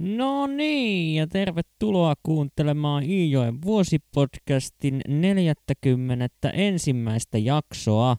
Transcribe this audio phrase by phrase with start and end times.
[0.00, 6.50] No niin, ja tervetuloa kuuntelemaan Iijoen vuosipodcastin 40.
[6.52, 8.16] ensimmäistä jaksoa.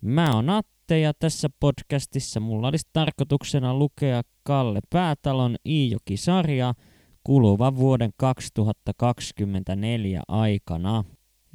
[0.00, 6.74] Mä oon Atte ja tässä podcastissa mulla olisi tarkoituksena lukea Kalle Päätalon Iijoki-sarja
[7.24, 11.04] kuluvan vuoden 2024 aikana.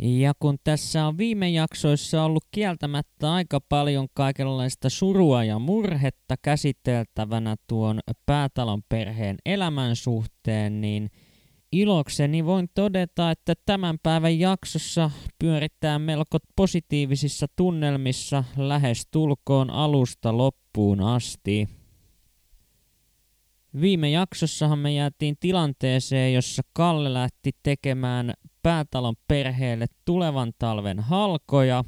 [0.02, 7.56] Ja kun tässä on viime jaksoissa ollut kieltämättä aika paljon kaikenlaista surua ja murhetta käsiteltävänä
[7.68, 11.10] tuon päätalon perheen elämän suhteen, niin
[11.72, 21.02] ilokseni voin todeta, että tämän päivän jaksossa pyörittää melko positiivisissa tunnelmissa lähes tulkoon alusta loppuun
[21.02, 21.70] asti.
[23.82, 31.84] Viime jaksossahan me jäätiin tilanteeseen, jossa Kalle lähti tekemään päätalon perheelle tulevan talven halkoja.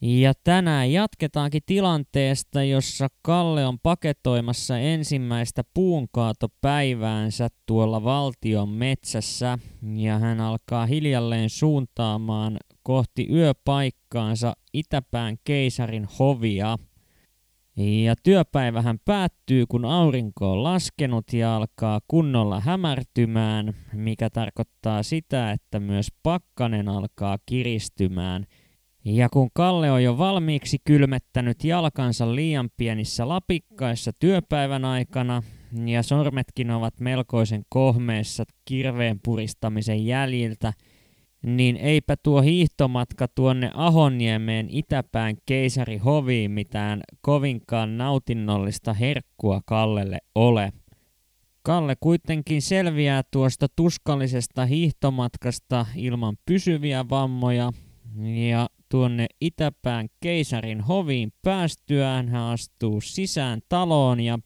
[0.00, 9.58] Ja tänään jatketaankin tilanteesta, jossa Kalle on paketoimassa ensimmäistä puunkaatopäiväänsä tuolla valtion metsässä
[9.96, 16.78] ja hän alkaa hiljalleen suuntaamaan kohti yöpaikkaansa Itäpään keisarin hovia.
[17.76, 25.80] Ja työpäivähän päättyy, kun aurinko on laskenut ja alkaa kunnolla hämärtymään, mikä tarkoittaa sitä, että
[25.80, 28.46] myös pakkanen alkaa kiristymään.
[29.04, 35.42] Ja kun Kalle on jo valmiiksi kylmettänyt jalkansa liian pienissä lapikkaissa työpäivän aikana,
[35.86, 40.72] ja sormetkin ovat melkoisen kohmeessa kirveen puristamisen jäljiltä,
[41.44, 50.72] niin eipä tuo hiihtomatka tuonne Ahoniemeen itäpään keisarihoviin mitään kovinkaan nautinnollista herkkua Kallelle ole.
[51.62, 57.72] Kalle kuitenkin selviää tuosta tuskallisesta hiihtomatkasta ilman pysyviä vammoja
[58.50, 64.38] ja tuonne itäpään keisarin hoviin päästyään hän astuu sisään taloon ja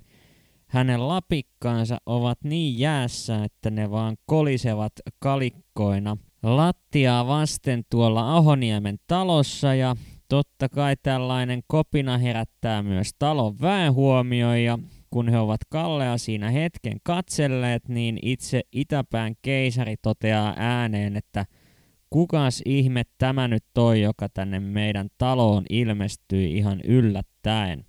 [0.66, 9.74] hänen lapikkaansa ovat niin jäässä, että ne vaan kolisevat kalikkoina– lattiaa vasten tuolla Ahoniemen talossa
[9.74, 9.96] ja
[10.28, 14.78] totta kai tällainen kopina herättää myös talon väenhuomioon ja
[15.10, 21.46] kun he ovat Kallea siinä hetken katselleet, niin itse Itäpään keisari toteaa ääneen, että
[22.10, 27.84] kukas ihme tämä nyt toi, joka tänne meidän taloon ilmestyi ihan yllättäen.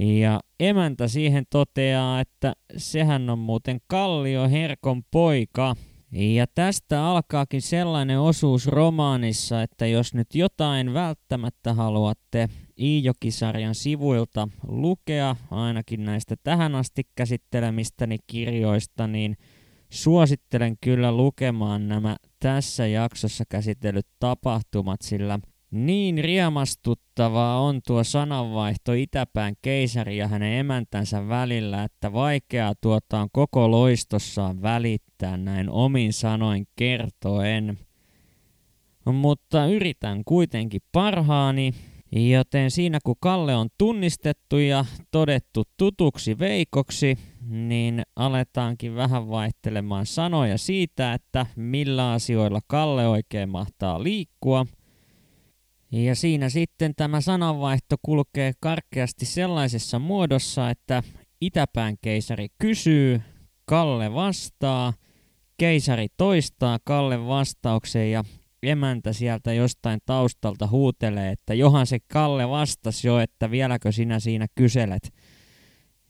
[0.00, 5.74] Ja emäntä siihen toteaa, että sehän on muuten Kallio Herkon poika–
[6.12, 12.48] ja tästä alkaakin sellainen osuus romaanissa, että jos nyt jotain välttämättä haluatte
[12.78, 19.36] Iijokisarjan sivuilta lukea, ainakin näistä tähän asti käsittelemistäni kirjoista, niin
[19.90, 25.38] suosittelen kyllä lukemaan nämä tässä jaksossa käsitellyt tapahtumat, sillä
[25.70, 33.28] niin riemastuttavaa on tuo sananvaihto Itäpään keisari ja hänen emäntänsä välillä, että vaikeaa tuota on
[33.32, 37.78] koko loistossaan välittää näin omin sanoin kertoen.
[39.04, 41.74] Mutta yritän kuitenkin parhaani,
[42.12, 50.58] joten siinä kun Kalle on tunnistettu ja todettu tutuksi veikoksi, niin aletaankin vähän vaihtelemaan sanoja
[50.58, 54.66] siitä, että millä asioilla Kalle oikein mahtaa liikkua–
[55.92, 61.02] ja siinä sitten tämä sananvaihto kulkee karkeasti sellaisessa muodossa, että
[61.40, 63.20] itäpään keisari kysyy,
[63.64, 64.92] Kalle vastaa,
[65.58, 68.24] keisari toistaa Kalle vastauksen ja
[68.62, 74.46] emäntä sieltä jostain taustalta huutelee, että johan se Kalle vastasi jo, että vieläkö sinä siinä
[74.54, 75.12] kyselet.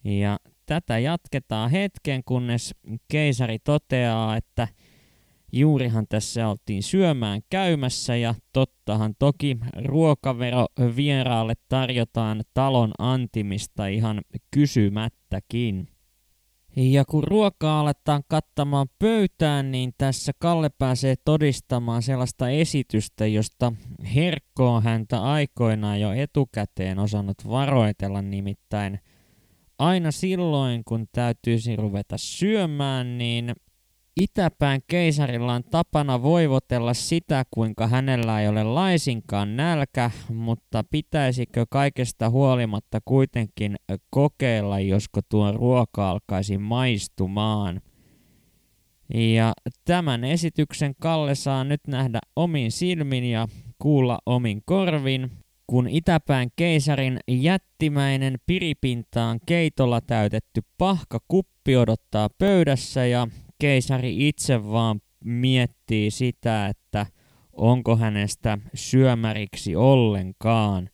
[0.05, 2.75] Ja tätä jatketaan hetken, kunnes
[3.09, 4.69] keisari toteaa, että–
[5.53, 10.67] Juurihan tässä oltiin syömään käymässä ja tottahan toki ruokavero
[10.97, 15.89] vieraalle tarjotaan talon antimista ihan kysymättäkin.
[16.77, 23.73] Ja kun ruokaa aletaan kattamaan pöytään, niin tässä Kalle pääsee todistamaan sellaista esitystä, josta
[24.15, 29.01] Herkko on häntä aikoinaan jo etukäteen osannut varoitella nimittäin.
[29.79, 33.53] Aina silloin, kun täytyisi ruveta syömään, niin
[34.21, 42.31] Itäpään keisarilla on tapana voivotella sitä, kuinka hänellä ei ole laisinkaan nälkä, mutta pitäisikö kaikesta
[42.31, 43.77] huolimatta kuitenkin
[44.11, 47.81] kokeilla, josko tuo ruoka alkaisi maistumaan.
[49.15, 49.53] Ja
[49.85, 55.31] tämän esityksen Kalle saa nyt nähdä omin silmin ja kuulla omin korvin,
[55.67, 63.29] kun Itäpään keisarin jättimäinen piripintaan keitolla täytetty pahkakuppi odottaa pöydässä ja
[63.61, 67.07] keisari itse vaan miettii sitä, että
[67.53, 70.91] onko hänestä syömäriksi ollenkaan.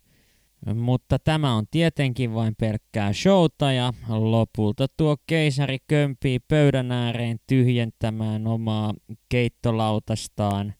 [0.75, 8.47] Mutta tämä on tietenkin vain pelkkää showta ja lopulta tuo keisari kömpii pöydän ääreen tyhjentämään
[8.47, 8.95] omaa
[9.29, 10.75] keittolautastaan.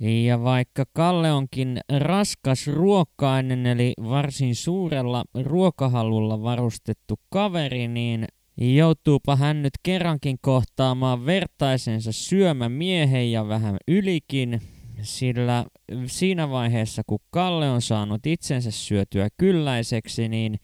[0.00, 8.24] Ja vaikka Kalle onkin raskas ruokkainen eli varsin suurella ruokahalulla varustettu kaveri, niin
[8.56, 14.60] joutuupa hän nyt kerrankin kohtaamaan vertaisensa syömämiehen ja vähän ylikin,
[15.02, 15.64] sillä
[16.06, 20.56] siinä vaiheessa kun Kalle on saanut itsensä syötyä kylläiseksi, niin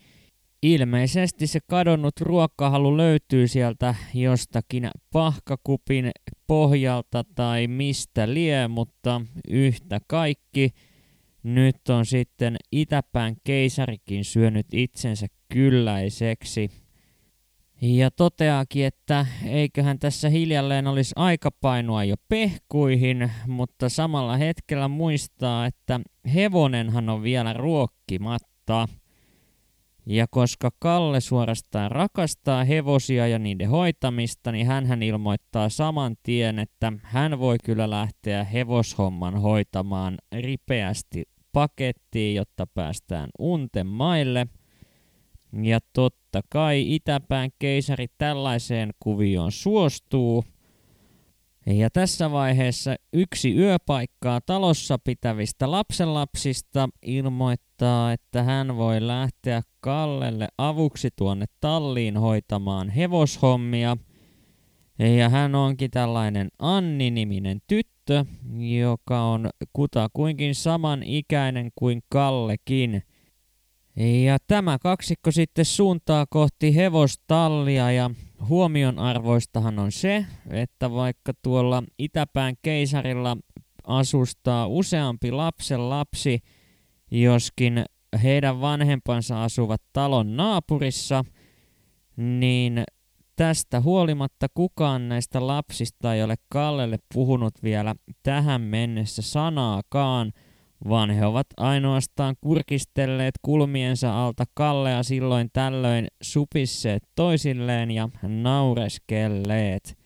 [0.62, 6.10] ilmeisesti se kadonnut ruokahalu löytyy sieltä jostakin pahkakupin
[6.46, 10.70] pohjalta tai mistä lie, mutta yhtä kaikki
[11.42, 16.70] nyt on sitten itäpään keisarikin syönyt itsensä kylläiseksi.
[17.82, 25.66] Ja toteaakin, että eiköhän tässä hiljalleen olisi aika painua jo pehkuihin, mutta samalla hetkellä muistaa,
[25.66, 26.00] että
[26.34, 28.88] hevonenhan on vielä ruokkimatta.
[30.06, 36.92] Ja koska Kalle suorastaan rakastaa hevosia ja niiden hoitamista, niin hän ilmoittaa saman tien, että
[37.02, 44.46] hän voi kyllä lähteä hevoshomman hoitamaan ripeästi pakettiin, jotta päästään unten maille–
[45.52, 50.44] ja totta kai itäpään keisari tällaiseen kuvioon suostuu.
[51.66, 61.08] Ja tässä vaiheessa yksi yöpaikkaa talossa pitävistä lapsenlapsista ilmoittaa, että hän voi lähteä Kallelle avuksi
[61.16, 63.96] tuonne talliin hoitamaan hevoshommia.
[65.18, 68.24] Ja hän onkin tällainen Anni-niminen tyttö,
[68.82, 73.02] joka on kutakuinkin saman ikäinen kuin Kallekin–
[73.98, 78.10] ja tämä kaksikko sitten suuntaa kohti hevostallia ja
[78.48, 83.36] huomionarvoistahan on se, että vaikka tuolla itäpään keisarilla
[83.86, 86.38] asustaa useampi lapsen lapsi,
[87.10, 87.84] joskin
[88.22, 91.24] heidän vanhempansa asuvat talon naapurissa,
[92.16, 92.84] niin
[93.36, 100.32] tästä huolimatta kukaan näistä lapsista ei ole Kallelle puhunut vielä tähän mennessä sanaakaan–
[100.88, 109.98] vaan he ovat ainoastaan kurkistelleet kulmiensa alta Kallea silloin tällöin supisseet toisilleen ja naureskelleet.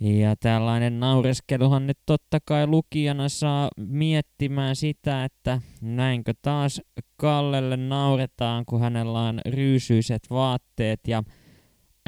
[0.00, 6.80] Ja tällainen naureskeluhan nyt totta kai lukijana saa miettimään sitä, että näinkö taas
[7.16, 11.22] Kallelle nauretaan, kun hänellä on ryysyiset vaatteet ja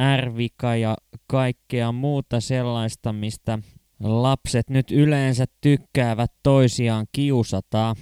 [0.00, 0.96] ärvika ja
[1.26, 3.58] kaikkea muuta sellaista, mistä
[4.00, 7.94] lapset nyt yleensä tykkäävät toisiaan kiusata,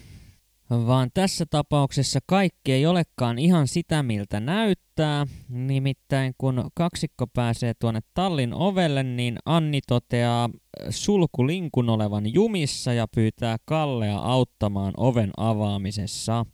[0.71, 5.27] vaan tässä tapauksessa kaikki ei olekaan ihan sitä, miltä näyttää.
[5.49, 10.51] Nimittäin kun kaksikko pääsee tuonne tallin ovelle, niin Anni toteaa
[10.91, 16.47] sulkulinkun olevan jumissa ja pyytää Kallea auttamaan oven avaamisessa.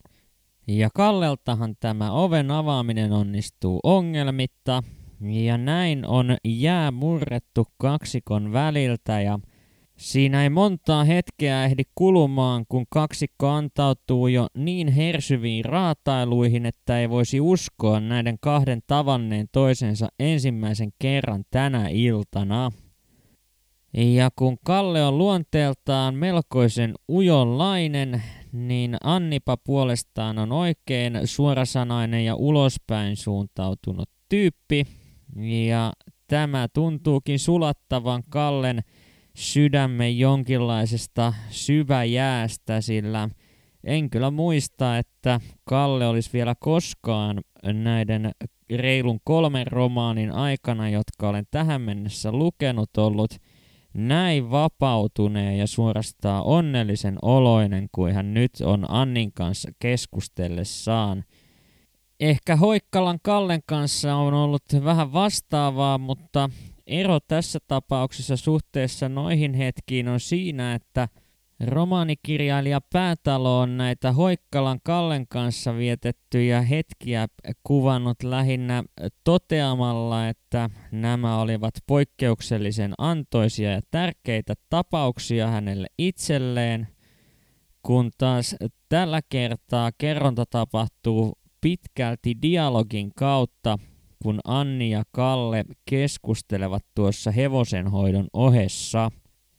[0.69, 4.82] Ja Kalleltahan tämä oven avaaminen onnistuu ongelmitta,
[5.20, 9.38] ja näin on jää murrettu kaksikon väliltä ja
[9.96, 17.11] siinä ei montaa hetkeä ehdi kulumaan, kun kaksikko antautuu jo niin hersyviin raatailuihin, että ei
[17.11, 22.70] voisi uskoa näiden kahden tavanneen toisensa ensimmäisen kerran tänä iltana.
[23.96, 28.22] Ja kun Kalle on luonteeltaan melkoisen ujonlainen,
[28.52, 34.84] niin Annipa puolestaan on oikein suorasanainen ja ulospäin suuntautunut tyyppi,
[35.36, 35.92] ja
[36.26, 38.81] tämä tuntuukin sulattavan Kallen
[39.34, 43.29] sydämen jonkinlaisesta syväjäästä, sillä
[43.84, 47.41] en kyllä muista, että Kalle olisi vielä koskaan
[47.72, 48.31] näiden
[48.76, 53.31] reilun kolmen romaanin aikana, jotka olen tähän mennessä lukenut, ollut
[53.94, 61.24] näin vapautuneen ja suorastaan onnellisen oloinen kuin hän nyt on Annin kanssa keskustellessaan.
[62.20, 66.50] Ehkä Hoikkalan Kallen kanssa on ollut vähän vastaavaa, mutta
[66.86, 71.08] ero tässä tapauksessa suhteessa noihin hetkiin on siinä, että
[71.66, 77.26] romaanikirjailija Päätalo on näitä Hoikkalan Kallen kanssa vietettyjä hetkiä
[77.62, 78.84] kuvannut lähinnä
[79.24, 86.88] toteamalla, että nämä olivat poikkeuksellisen antoisia ja tärkeitä tapauksia hänelle itselleen,
[87.82, 88.56] kun taas
[88.88, 91.32] tällä kertaa kerronta tapahtuu
[91.64, 93.78] pitkälti dialogin kautta,
[94.22, 99.10] kun Anni ja Kalle keskustelevat tuossa hevosenhoidon ohessa.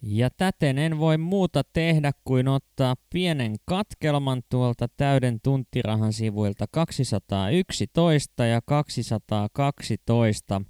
[0.02, 8.46] Ja täten en voi muuta tehdä kuin ottaa pienen katkelman tuolta täyden tunttirahan sivuilta 211
[8.46, 10.62] ja 212,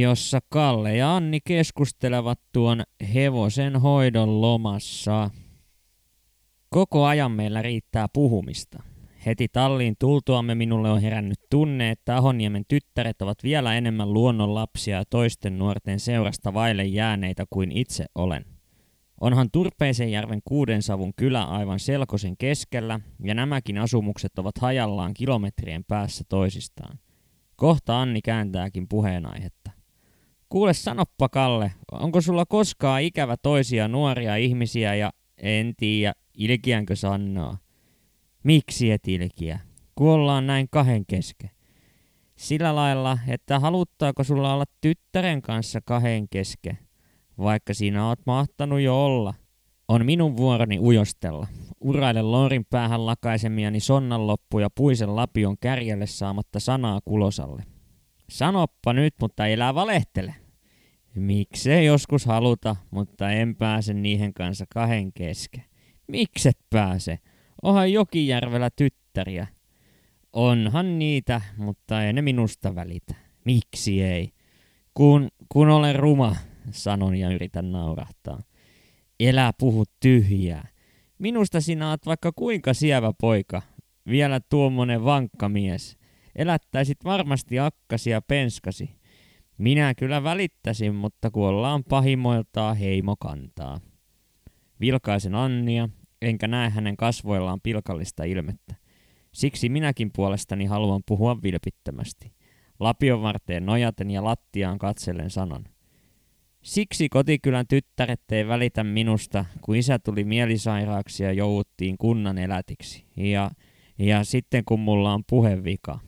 [0.00, 2.82] jossa Kalle ja Anni keskustelevat tuon
[3.14, 5.30] hevosen hoidon lomassa.
[6.68, 8.93] Koko ajan meillä riittää puhumista.
[9.26, 14.96] Heti talliin tultuamme minulle on herännyt tunne, että Ahoniemen tyttäret ovat vielä enemmän luonnon lapsia
[14.96, 18.44] ja toisten nuorten seurasta vaille jääneitä kuin itse olen.
[19.20, 26.98] Onhan Turpeisenjärven Kuudensavun kylä aivan selkosen keskellä, ja nämäkin asumukset ovat hajallaan kilometrien päässä toisistaan.
[27.56, 29.70] Kohta Anni kääntääkin puheenaihetta.
[30.48, 37.56] Kuule sanoppa Kalle, onko sulla koskaan ikävä toisia nuoria ihmisiä ja en tiedä, ilkiänkö sanoo.
[38.44, 39.60] Miksi et ilkiä?
[39.94, 41.50] Kuollaan näin kahden kesken.
[42.36, 46.78] Sillä lailla, että haluttaako sulla olla tyttären kanssa kahden kesken,
[47.38, 49.34] vaikka siinä oot mahtanut jo olla.
[49.88, 51.46] On minun vuoroni ujostella.
[51.80, 57.64] Uraile lorin päähän lakaisemiani sonnanloppu ja puisen lapion kärjelle saamatta sanaa kulosalle.
[58.30, 60.34] Sanoppa nyt, mutta elää valehtele.
[61.14, 65.64] Miksei joskus haluta, mutta en pääse niihin kanssa kahden kesken.
[66.08, 67.18] Mikset pääse?
[67.64, 69.46] Onhan Jokijärvellä tyttäriä.
[70.32, 73.14] Onhan niitä, mutta ei ne minusta välitä.
[73.44, 74.32] Miksi ei?
[74.94, 76.36] Kun, kun olen ruma,
[76.70, 78.42] sanon ja yritän naurahtaa.
[79.20, 80.68] Elä puhu tyhjää.
[81.18, 83.62] Minusta sinä oot vaikka kuinka sievä poika.
[84.08, 85.98] Vielä tuommoinen vankka mies.
[86.36, 88.90] Elättäisit varmasti akkasi ja penskasi.
[89.58, 93.80] Minä kyllä välittäisin, mutta kuollaan pahimoiltaan heimo kantaa.
[94.80, 95.88] Vilkaisen Annia,
[96.24, 98.74] enkä näe hänen kasvoillaan pilkallista ilmettä.
[99.32, 102.32] Siksi minäkin puolestani haluan puhua vilpittömästi.
[102.80, 105.64] Lapion varteen nojaten ja lattiaan katsellen sanon.
[106.62, 113.04] Siksi kotikylän tyttäret ei välitä minusta, kun isä tuli mielisairaaksi ja jouduttiin kunnan elätiksi.
[113.16, 113.50] Ja,
[113.98, 115.98] ja sitten kun mulla on puhevika.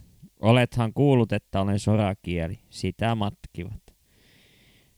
[0.41, 2.59] Olethan kuullut, että olen sorakieli.
[2.71, 3.83] Sitä matkivat.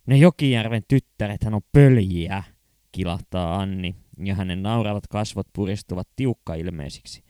[0.06, 2.42] Ne Jokijärven tyttärethän on pöljiä,
[2.92, 3.94] kilahtaa Anni,
[4.24, 7.22] ja hänen nauravat kasvot puristuvat tiukka ilmeisiksi.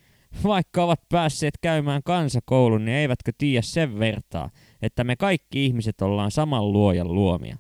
[0.45, 4.51] Vaikka ovat päässeet käymään kansakoulun, niin eivätkö tiedä sen vertaa,
[4.83, 7.57] että me kaikki ihmiset ollaan saman luojan luomia.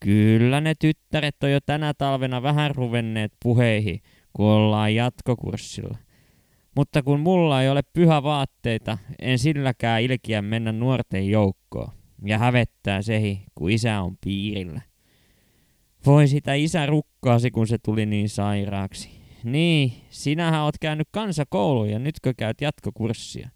[0.00, 4.00] Kyllä ne tyttäret on jo tänä talvena vähän ruvenneet puheihin,
[4.32, 5.98] kun ollaan jatkokurssilla.
[6.76, 11.92] Mutta kun mulla ei ole pyhä vaatteita, en silläkään ilkiä mennä nuorten joukkoon.
[12.24, 14.80] Ja hävettää sehi, kun isä on piirillä.
[16.06, 19.10] Voi sitä isä rukkaasi, kun se tuli niin sairaaksi.
[19.44, 23.50] Niin, sinähän oot käynyt kansakouluun ja nytkö käyt jatkokurssia?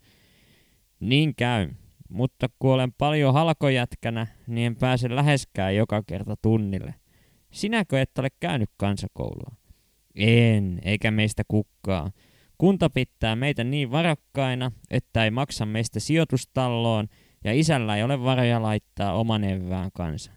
[1.00, 1.70] Niin käy,
[2.08, 6.94] mutta kun olen paljon halkojätkänä, niin en pääse läheskään joka kerta tunnille.
[7.50, 9.54] Sinäkö et ole käynyt kansakoulua?
[10.14, 12.10] En, eikä meistä kukkaa.
[12.58, 17.08] Kunta pitää meitä niin varakkaina, että ei maksa meistä sijoitustalloon
[17.44, 20.32] ja isällä ei ole varoja laittaa oman evään kanssa.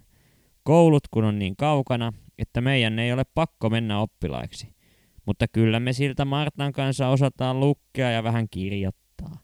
[0.68, 4.76] Koulut kun on niin kaukana, että meidän ei ole pakko mennä oppilaiksi.
[5.26, 9.38] Mutta kyllä me siltä Martan kanssa osataan lukea ja vähän kirjoittaa.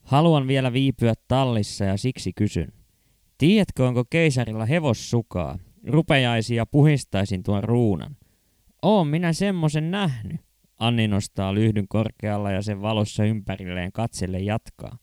[0.00, 2.72] Haluan vielä viipyä tallissa ja siksi kysyn.
[3.38, 5.58] Tiedätkö, onko keisarilla hevossukaa?
[5.86, 8.16] Rupeaisia puhistaisin tuon ruunan.
[8.82, 10.40] Oon minä semmosen nähnyt.
[10.78, 14.98] Anni nostaa lyhdyn korkealla ja sen valossa ympärilleen katselle jatkaa.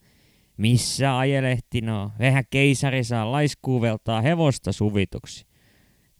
[0.60, 2.12] Missä ajelehtino?
[2.18, 5.46] Vähän keisari saa laiskuuveltaa hevosta suvituksi.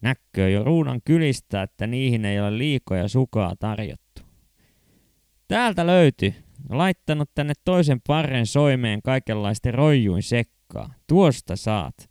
[0.01, 4.23] Näkkö jo ruunan kylistä, että niihin ei ole liikoja sukaa tarjottu.
[5.49, 6.35] Täältä löytyi.
[6.69, 10.95] Laittanut tänne toisen parren soimeen kaikenlaisten roijuin sekkaa.
[11.07, 12.11] Tuosta saat.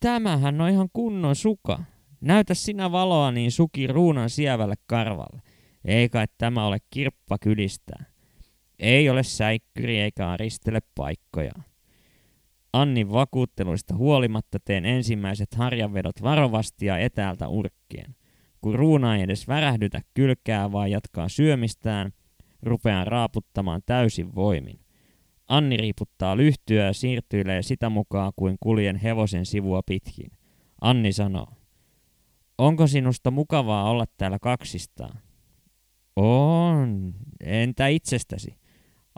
[0.00, 1.78] Tämähän on ihan kunnon suka.
[2.20, 5.42] Näytä sinä valoa niin suki ruunan sievälle karvalle.
[5.84, 8.15] Eikä tämä ole kirppa kylistää.
[8.78, 11.52] Ei ole säikkyri eikä aristele paikkoja.
[12.72, 18.14] Annin vakuutteluista huolimatta teen ensimmäiset harjanvedot varovasti ja etäältä urkkien.
[18.60, 22.12] Kun ruuna ei edes värähdytä kylkää, vaan jatkaa syömistään,
[22.62, 24.80] rupean raaputtamaan täysin voimin.
[25.48, 30.30] Anni riiputtaa lyhtyä ja siirtyilee sitä mukaan kuin kuljen hevosen sivua pitkin.
[30.80, 31.48] Anni sanoo,
[32.58, 35.18] onko sinusta mukavaa olla täällä kaksistaan?
[36.16, 38.65] On, entä itsestäsi?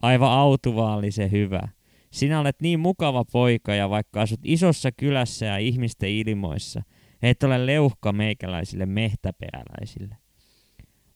[0.02, 1.68] Aivan autuvaallisen hyvä.
[2.10, 6.82] Sinä olet niin mukava poika ja vaikka asut isossa kylässä ja ihmisten ilmoissa,
[7.22, 10.16] et ole leuhka meikäläisille mehtäperäläisille.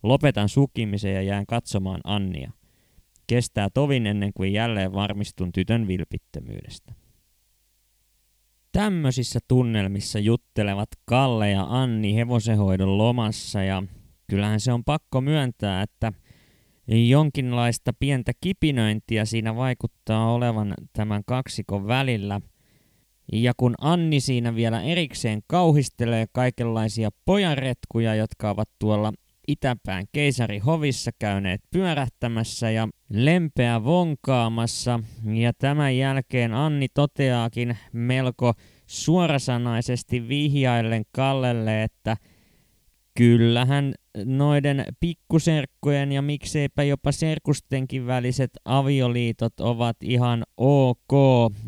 [0.02, 2.52] Lopetan sukimisen ja jään katsomaan Annia.
[3.26, 6.94] Kestää tovin ennen kuin jälleen varmistun tytön vilpittömyydestä.
[8.72, 13.82] Tämmöisissä tunnelmissa juttelevat Kalle ja Anni hevosenhoidon lomassa ja
[14.30, 16.12] kyllähän se on pakko myöntää, että
[16.92, 22.40] jonkinlaista pientä kipinöintiä siinä vaikuttaa olevan tämän kaksikon välillä.
[23.32, 29.12] Ja kun Anni siinä vielä erikseen kauhistelee kaikenlaisia pojanretkuja, jotka ovat tuolla
[29.48, 35.00] Itäpään keisari hovissa käyneet pyörähtämässä ja lempeä vonkaamassa.
[35.24, 38.52] Ja tämän jälkeen Anni toteaakin melko
[38.86, 42.16] suorasanaisesti vihjaillen Kallelle, että
[43.14, 51.12] kyllähän noiden pikkuserkkujen ja mikseipä jopa serkustenkin väliset avioliitot ovat ihan ok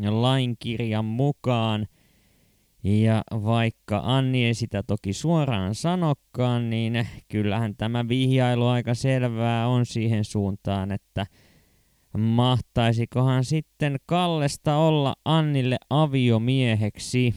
[0.08, 1.86] lainkirjan mukaan.
[2.84, 9.86] Ja vaikka Anni ei sitä toki suoraan sanokkaan, niin kyllähän tämä vihjailu aika selvää on
[9.86, 11.26] siihen suuntaan, että
[12.18, 17.34] mahtaisikohan sitten Kallesta olla Annille aviomieheksi.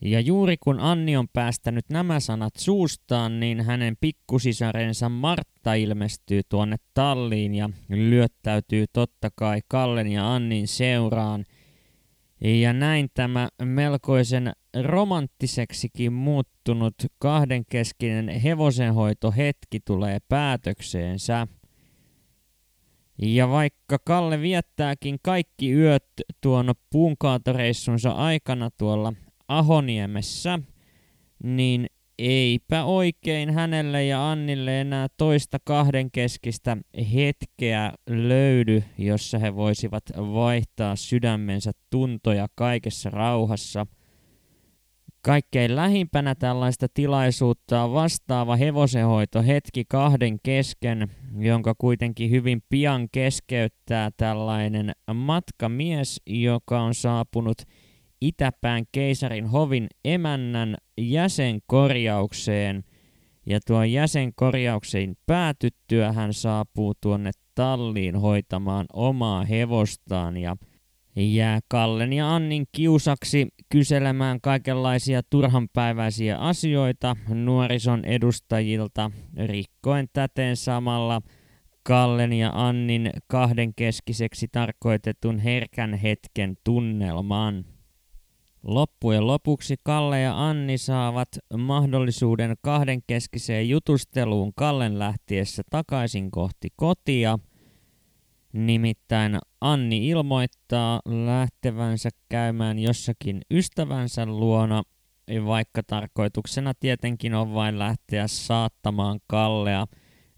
[0.00, 6.76] Ja juuri kun Anni on päästänyt nämä sanat suustaan, niin hänen pikkusisarensa Martta ilmestyy tuonne
[6.94, 11.44] talliin ja lyöttäytyy totta kai Kallen ja Annin seuraan.
[12.40, 21.46] Ja näin tämä melkoisen romanttiseksikin muuttunut kahdenkeskinen hevosenhoitohetki tulee päätökseensä.
[23.22, 26.04] Ja vaikka Kalle viettääkin kaikki yöt
[26.40, 29.12] tuon puunkaatoreissunsa aikana tuolla
[29.48, 30.58] Ahoniemessä,
[31.42, 31.86] niin
[32.18, 36.76] eipä oikein hänelle ja Annille enää toista kahdenkeskistä
[37.14, 43.86] hetkeä löydy, jossa he voisivat vaihtaa sydämensä tuntoja kaikessa rauhassa.
[45.22, 54.10] Kaikkein lähimpänä tällaista tilaisuutta on vastaava hevosenhoito hetki kahden kesken, jonka kuitenkin hyvin pian keskeyttää
[54.16, 57.62] tällainen matkamies, joka on saapunut–
[58.26, 62.84] Itäpään keisarin hovin emännän jäsenkorjaukseen.
[63.46, 70.56] Ja tuon jäsenkorjaukseen päätyttyä hän saapuu tuonne talliin hoitamaan omaa hevostaan ja
[71.16, 81.20] jää Kallen ja Annin kiusaksi kyselemään kaikenlaisia turhanpäiväisiä asioita nuorison edustajilta, rikkoen täten samalla
[81.82, 87.75] Kallen ja Annin kahdenkeskiseksi tarkoitetun herkän hetken tunnelman.
[88.66, 97.38] Loppujen lopuksi Kalle ja Anni saavat mahdollisuuden kahdenkeskiseen jutusteluun Kallen lähtiessä takaisin kohti kotia.
[98.52, 104.82] Nimittäin Anni ilmoittaa lähtevänsä käymään jossakin ystävänsä luona,
[105.44, 109.86] vaikka tarkoituksena tietenkin on vain lähteä saattamaan Kallea,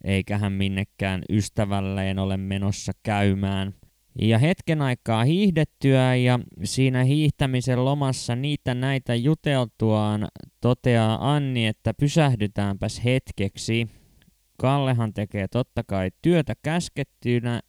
[0.05, 3.74] eikä hän minnekään ystävälleen ole menossa käymään–
[4.18, 10.28] ja hetken aikaa hiihdettyä ja siinä hiihtämisen lomassa niitä näitä juteltuaan
[10.61, 13.88] toteaa Anni, että pysähdytäänpäs hetkeksi.
[14.61, 17.61] Kallehan tekee totta kai työtä käskettynä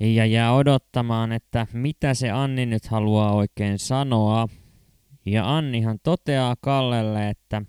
[0.00, 4.48] ja jää odottamaan, että mitä se Anni nyt haluaa oikein sanoa.
[5.26, 7.62] Ja Annihan toteaa Kallelle, että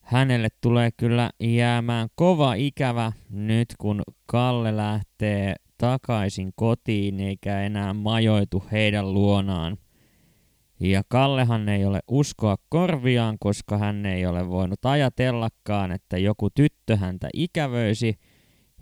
[0.00, 8.64] hänelle tulee kyllä jäämään kova ikävä nyt, kun Kalle lähtee takaisin kotiin eikä enää majoitu
[8.72, 9.76] heidän luonaan.
[10.80, 16.96] Ja Kallehan ei ole uskoa korviaan, koska hän ei ole voinut ajatellakaan, että joku tyttö
[16.96, 18.14] häntä ikävöisi,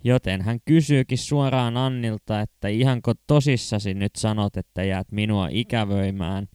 [0.03, 6.47] joten hän kysyykin suoraan Annilta, että ihanko tosissasi nyt sanot, että jäät minua ikävöimään,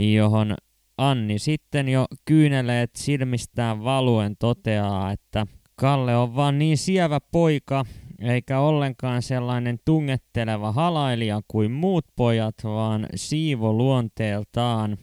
[0.00, 0.54] johon
[0.98, 7.84] Anni sitten jo kyyneleet silmistään valuen toteaa, että Kalle on vaan niin sievä poika,
[8.20, 14.98] eikä ollenkaan sellainen tungetteleva halailija kuin muut pojat, vaan siivo luonteeltaan.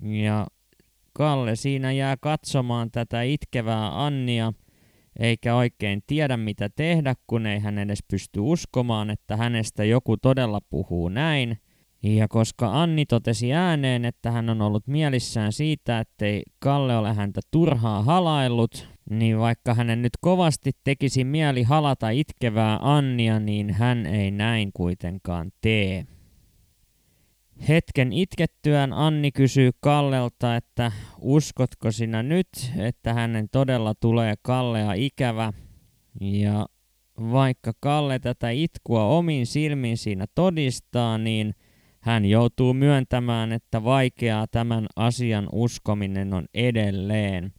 [0.00, 0.46] Ja
[1.12, 4.52] Kalle siinä jää katsomaan tätä itkevää Annia,
[5.18, 10.60] eikä oikein tiedä mitä tehdä, kun ei hän edes pysty uskomaan, että hänestä joku todella
[10.70, 11.58] puhuu näin.
[12.02, 17.40] Ja koska Anni totesi ääneen, että hän on ollut mielissään siitä, ettei Kalle ole häntä
[17.50, 24.30] turhaa halaillut, niin vaikka hänen nyt kovasti tekisi mieli halata itkevää Annia, niin hän ei
[24.30, 26.06] näin kuitenkaan tee.
[27.68, 35.52] Hetken itkettyään Anni kysyy Kallelta, että uskotko sinä nyt, että hänen todella tulee Kallea ikävä.
[36.20, 36.66] Ja
[37.20, 41.54] vaikka Kalle tätä itkua omin silmin siinä todistaa, niin
[42.00, 47.52] hän joutuu myöntämään, että vaikeaa tämän asian uskominen on edelleen.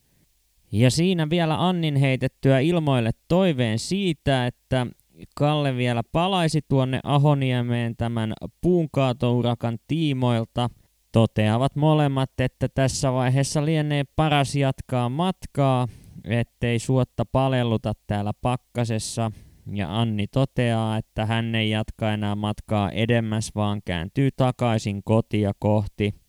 [0.73, 4.87] Ja siinä vielä Annin heitettyä ilmoille toiveen siitä, että
[5.35, 10.69] Kalle vielä palaisi tuonne Ahoniemeen tämän puunkaatourakan tiimoilta.
[11.11, 15.87] Toteavat molemmat, että tässä vaiheessa lienee paras jatkaa matkaa,
[16.23, 19.31] ettei suotta palelluta täällä pakkasessa.
[19.73, 26.13] Ja Anni toteaa, että hän ei jatka enää matkaa edemmäs, vaan kääntyy takaisin kotia kohti–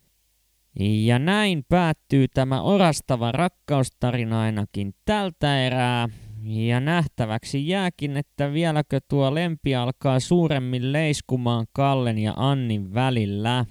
[0.81, 6.09] ja näin päättyy tämä orastava rakkaustarina ainakin tältä erää.
[6.43, 13.65] Ja nähtäväksi jääkin, että vieläkö tuo lempi alkaa suuremmin leiskumaan Kallen ja Annin välillä.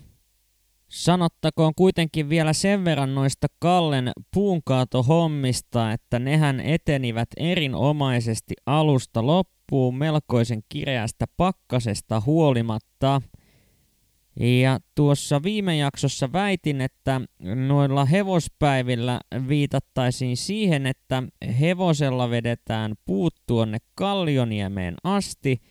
[0.90, 10.64] Sanottakoon kuitenkin vielä sen verran noista Kallen puunkaatohommista, että nehän etenivät erinomaisesti alusta loppuun melkoisen
[10.70, 13.22] kireästä pakkasesta huolimatta.
[14.40, 17.22] Ja tuossa viime jaksossa väitin, että
[17.68, 21.24] noilla hevospäivillä viitattaisiin siihen, että
[21.60, 25.62] hevosella vedetään puut tuonne Kallioniemeen asti,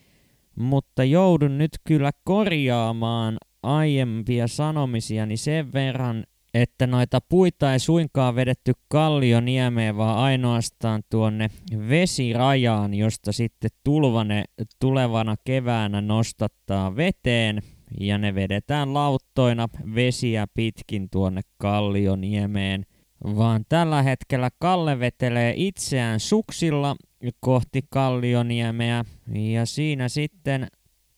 [0.57, 8.73] mutta joudun nyt kyllä korjaamaan aiempia sanomisiani sen verran, että noita puita ei suinkaan vedetty
[8.89, 11.51] Kallioniemeen, vaan ainoastaan tuonne
[11.89, 14.45] vesirajaan, josta sitten tulvane
[14.81, 17.63] tulevana keväänä nostattaa veteen,
[18.01, 22.87] ja ne vedetään lauttoina vesiä pitkin tuonne Kallioniemeen.
[23.25, 26.97] Vaan tällä hetkellä Kalle vetelee itseään suksilla
[27.41, 30.67] kohti Kallioniemeä, ja siinä sitten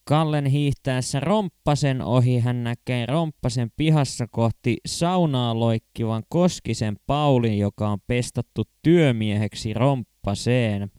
[0.05, 7.99] Kallen hiihtäessä Romppasen ohi hän näkee Romppasen pihassa kohti saunaa loikkivan Koskisen Paulin, joka on
[8.07, 10.91] pestattu työmieheksi Romppaseen.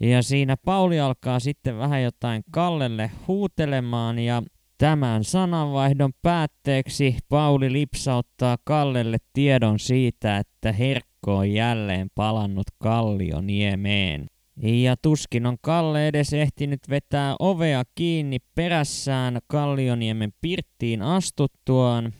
[0.00, 4.42] Ja siinä Pauli alkaa sitten vähän jotain Kallelle huutelemaan ja
[4.78, 14.26] tämän sananvaihdon päätteeksi Pauli lipsauttaa Kallelle tiedon siitä, että Herkko on jälleen palannut Kallioniemeen.
[14.62, 22.12] Ja tuskin on Kalle edes ehtinyt vetää ovea kiinni perässään Kallioniemen pirttiin astuttuaan,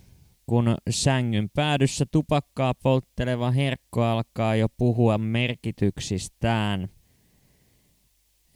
[0.47, 6.89] kun sängyn päädyssä tupakkaa poltteleva herkko alkaa jo puhua merkityksistään.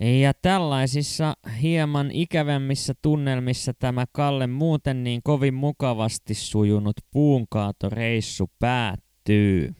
[0.00, 9.74] Ja tällaisissa hieman ikävämmissä tunnelmissa tämä Kalle muuten niin kovin mukavasti sujunut puunkaatoreissu päättyy.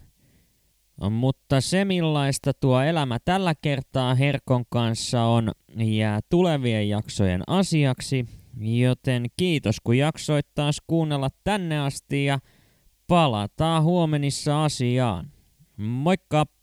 [1.11, 8.27] Mutta se millaista tuo elämä tällä kertaa Herkon kanssa on, jää tulevien jaksojen asiaksi,
[8.61, 12.39] joten kiitos kun jaksoit taas kuunnella tänne asti ja
[13.07, 15.31] palataan huomenissa asiaan.
[15.77, 16.60] Moikka!